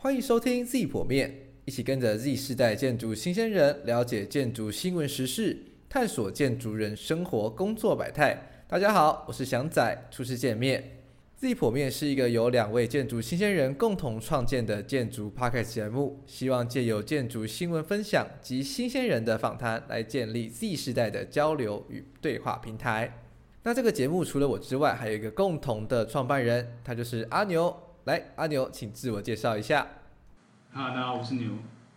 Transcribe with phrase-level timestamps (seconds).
[0.00, 8.64] 欢迎收听 Z 剖面，一起跟着 Z 世代建筑新鲜人了解建筑新闻时事，探索建筑人生活工作百态。
[8.68, 11.00] 大家好，我是翔仔，初次见面。
[11.38, 23.24] Z 剖面是一个由两位建筑新鲜人共同创建的建筑 Podcast 节目，希望借由建筑新闻分享及新鲜人的访谈，来建立 Z 世代的交流与对话平台。
[23.64, 27.76] 那这个节目除了我之外，还有一个共同的创办人，他就是阿牛。
[28.08, 29.86] 来，阿牛，请自我介绍一下。
[30.72, 31.50] 哈，大家好，我是牛。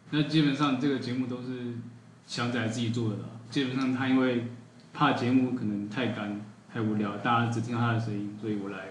[0.09, 1.75] 那基本上这个节目都是
[2.27, 3.23] 翔仔自己做的啦。
[3.49, 4.47] 基本上他因为
[4.91, 8.87] 怕节目可能太干、太无聊，大家只听到他的声音，所以我来。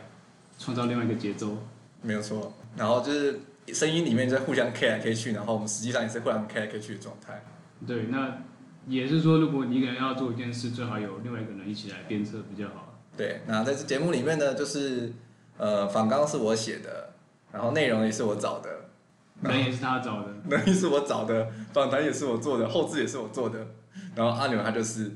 [0.59, 1.59] 创造另外一个节奏，
[2.01, 2.55] 没有错。
[2.75, 7.43] 然后就是声音里面在互相 K 来 K 去，然后我们实际上也是互相 K 来 K 去的状态。
[7.87, 8.39] 对，那
[8.87, 12.99] 也是说，如果你一个人要做一件事，最好有另外一个人一起来鞭策比较好。
[13.15, 15.13] 对，那在这节目里面呢，就是
[15.59, 17.13] 呃，反纲是我写的，
[17.53, 18.71] 然后内容也是我找的，
[19.43, 23.67] 人也是他找的， 人也是我找的，访谈也是我做的，后置也是我做的，
[24.15, 25.11] 然后阿牛他就是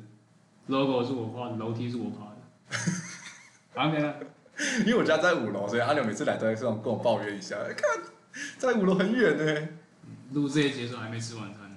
[0.67, 2.39] logo 是我画的，楼梯是我爬的。
[3.89, 4.15] OK 了。
[4.87, 7.57] 因为我家在五楼，所以阿牛每次来都会这样跟我抱怨一下。
[7.77, 8.01] 看，
[8.57, 9.69] 在五楼很远呢。
[10.33, 11.77] 录这些节目还没吃晚餐，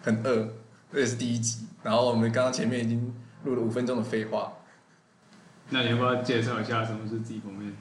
[0.00, 0.48] 很饿。
[0.92, 3.14] 这也是第一集，然后我们刚刚前面已经
[3.44, 4.52] 录了五分钟的废话。
[5.70, 7.72] 那你要不要介绍一下什么是自己封面？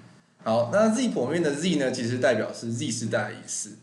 [0.46, 3.80] 好，那 Z 剖面的 Z 呢，其实代表是 Z 世代的意思。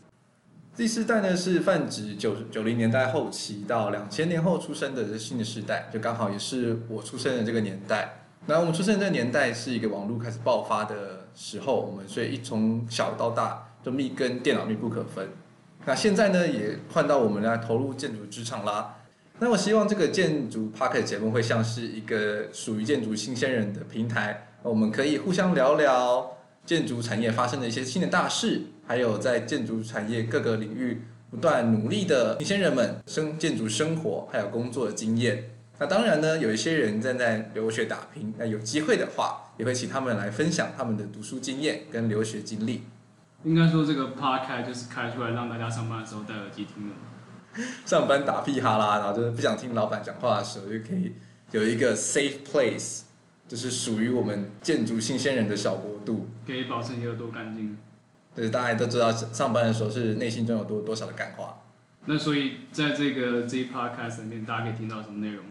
[0.75, 8.21] Z 世代呢是泛指九九零年代后期到两千年后出生的这新的世代，就刚好也是我出生的这个年代。
[8.45, 15.27] 那我们出生的这个年代是一个网络开始爆发的时候，我们所以一从小到大就密跟电脑密不可分。
[15.83, 18.99] 那现在呢，也换到我们来投入建筑职场啦。
[19.39, 35.49] 那我希望这个建筑 Podcast 节目会像是一个属于建筑新鲜人的平台，我们可以互相聊聊建筑产业发生的一些新的大事，还有在建筑产业各个领域不断努力的新鲜人们生建筑生活还有工作的经验。
[35.79, 42.83] 那当然呢，有一些人正在留学打拼，那有机会的话，也会请他们来分享他们的读书经验跟留学经历。
[43.43, 47.63] 应该说，这个 podcast 就是开出来让大家上班的时候戴耳机听的。
[47.85, 51.11] 上班打屁哈啦，然后就是不想听老板讲话的时候，就可以
[51.51, 53.01] 有一个 safe place，
[53.53, 57.77] 就是属于我们建筑新鲜人的小国度，可以保证你有多干净。
[58.35, 61.61] 对，大家都知道上班的时候是内心中有多多少的感化。
[62.05, 65.45] 那所以在这个这一 podcast 里面，大家可以听到什么内容？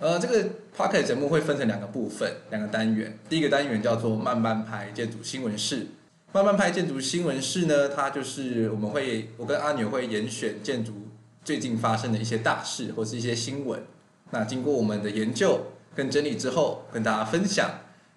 [0.00, 3.18] 呃，这个 Podcast 节目会分成两个部分，两个单元。
[3.28, 5.88] 第一个单元叫做“慢慢拍建筑新闻室”。
[6.32, 10.94] 慢慢拍建筑新闻室呢，它就是我们会，我跟阿牛会严选建筑
[11.44, 13.82] 最近发生的一些大事或是一些新闻。
[14.30, 15.60] 那经过我们的研究
[15.94, 17.70] 跟整理之后，跟大家分享，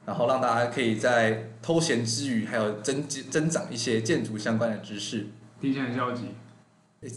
[0.06, 5.28] 然后让大家可以在偷闲之余，还有增增长一些建筑相关的知识。
[5.62, 6.24] 听起来很消极，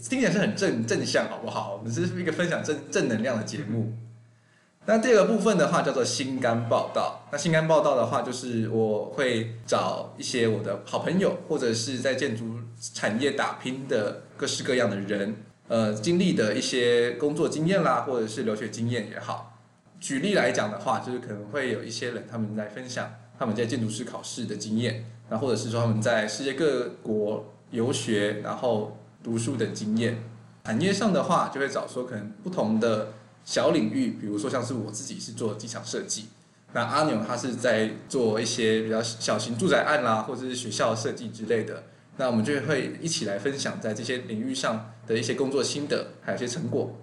[0.09, 1.75] 听起来是很正正向，好不好？
[1.75, 3.93] 我们这是一个分享正正能量的节目。
[4.87, 7.27] 那第二个部分的话叫做心肝报道。
[7.31, 12.59] 那心肝报道的话，就是我会找一些我的好朋友，或者是在建筑
[12.93, 15.35] 产业打拼的各式各样的人，
[15.67, 19.50] 呃，经历的一些工作经验啦，或者是留学经验也好。
[20.01, 30.17] 举例来讲的话，就是可能会有一些人他们在分享他们在建筑师考试的经验，那或者是说他们在世界各国游学然后读书的经验。
[30.65, 33.13] 产业上的话，就会找说可能不同的。
[33.43, 36.27] 小领域，比如说像是我自己是做机场设计，
[36.73, 41.81] 那阿牛他是在做一些比较小型住宅案啦，或者是学校设计之类的，
[42.17, 46.95] 那我们就会一起来分享在这些领域上的一些工作心得，还有一些成果。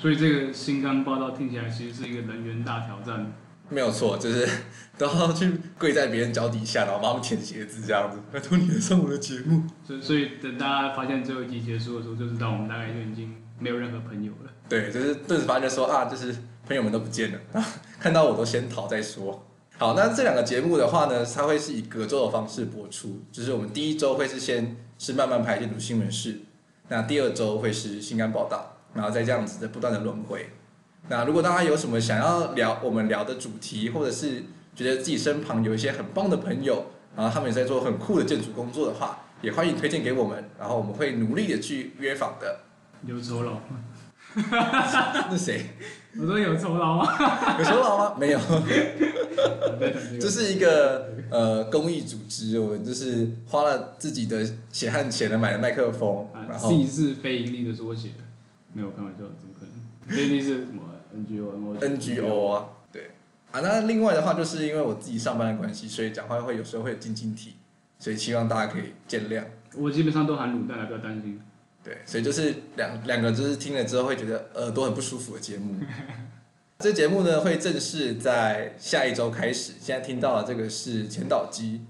[0.00, 3.30] 所以这个新肝报道听起来其实是一个人员大挑战。
[3.68, 4.48] 没有错，就是
[4.96, 8.18] 都要去跪在别人脚底下，然后帮他们舔鞋子这样子。
[8.32, 9.62] 拜托你来上我的节目。
[9.86, 14.50] 所以，所以等大家发现最后一集结束的时候，就知道我们大概就已经没有任何朋友了。
[14.68, 16.34] 对，就是顿时发现说啊，就是
[16.66, 17.64] 朋友们都不见了，
[18.00, 19.46] 看到我都先逃再说。
[19.78, 26.40] 好，那这两个节目的话呢，它会是以隔周的方式播出，就是我们第一周会是先是慢慢拍建筑新闻室，
[26.88, 30.48] 那第二周会是新肝报道，然后再这样子的不断的轮回。
[31.08, 34.44] 那如果大家有什么想要聊我们聊的主题，或者是
[34.74, 42.60] 觉得自己身旁有一些很棒的朋友，然后他们也在做很酷的建筑工作的话，也欢迎推荐给我们，然后我们会努力的去约访的。
[43.06, 43.84] 有酬劳吗？
[45.30, 45.64] 那谁？
[46.20, 47.08] 我说有酬劳吗？
[47.58, 48.16] 有酬劳吗？
[48.20, 48.38] 没有。
[50.20, 58.10] 这是一个呃公益组织，我们就是花了自己的血汗钱来买了麦克风，然后 C 是非盈利的缩写，
[58.72, 60.16] 没有开玩笑，怎么可能？
[60.16, 60.82] 非盈利是什么
[61.14, 63.10] ？NGO，NGO 啊，对
[63.52, 63.60] 啊。
[63.60, 67.54] 那另外的话，就是因为我自己上班的关系，所以讲话会有时候会有晶晶体，
[67.98, 69.44] 所以希望大家可以见谅。
[69.76, 71.40] 我基本上都含卤蛋，大家不要担心。
[71.82, 75.76] 对，所以就是两两个就是听了之后会觉得耳朵很不舒服的节目。
[76.78, 81.82] 这节目呢会正式在下一周开始，现在听到的这个是前导机。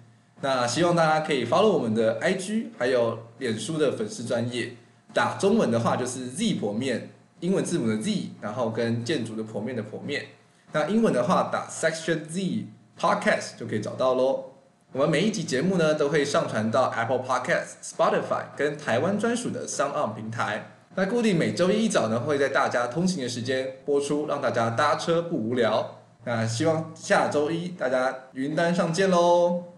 [0.43, 4.73] 那希望大家可以 follow 我们的 IG，还有脸书的粉丝专页。
[5.12, 7.11] 打中文的话就是 Z 剖面，
[7.41, 10.27] 英文字母的 Z，然后跟建筑的剖面的剖面。
[10.73, 12.67] 那英文的话打 Section Z
[12.99, 14.45] Podcast 就可以找到喽。
[14.93, 20.67] 我们每一集节目呢都会上传到 Apple Podcast、Spotify 跟台湾专属的 SoundOn 平台。
[20.97, 25.99] 那固定每周一一早呢会在大家通勤的时间播出，让大家搭车不无聊。
[26.25, 29.71] 那希望下周一大家云端上见喽。